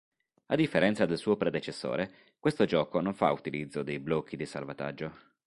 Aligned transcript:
A 0.47 0.55
differenza 0.55 1.05
del 1.05 1.19
suo 1.19 1.37
predecessore, 1.37 2.31
questo 2.39 2.65
gioco 2.65 3.01
non 3.01 3.13
fa 3.13 3.31
utilizzo 3.31 3.83
dei 3.83 3.99
blocchi 3.99 4.35
di 4.35 4.47
salvataggio. 4.47 5.13